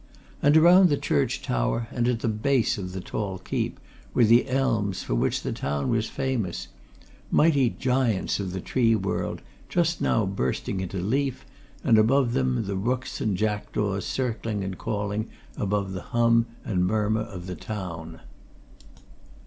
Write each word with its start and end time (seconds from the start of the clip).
And 0.41 0.57
around 0.57 0.89
the 0.89 0.97
church 0.97 1.43
tower, 1.43 1.87
and 1.91 2.07
at 2.07 2.21
the 2.21 2.27
base 2.27 2.79
of 2.79 2.91
the 2.91 3.01
tall 3.01 3.37
keep, 3.37 3.79
were 4.15 4.23
the 4.25 4.49
elms 4.49 5.03
for 5.03 5.13
which 5.13 5.43
the 5.43 5.51
town 5.53 5.89
was 5.89 6.09
famous; 6.09 6.69
mighty 7.29 7.69
giants 7.69 8.39
of 8.39 8.51
the 8.51 8.61
tree 8.61 8.95
world, 8.95 9.43
just 9.69 10.01
now 10.01 10.25
bursting 10.25 10.79
into 10.79 10.97
leaf, 10.97 11.45
and 11.83 11.99
above 11.99 12.33
them 12.33 12.63
the 12.65 12.75
rooks 12.77 13.21
and 13.21 13.37
jackdaws 13.37 14.03
circling 14.03 14.63
and 14.63 14.79
calling 14.79 15.29
above 15.55 15.91
the 15.93 16.01
hum 16.01 16.47
and 16.65 16.87
murmur 16.87 17.21
of 17.21 17.45
the 17.45 17.55
town. 17.55 18.21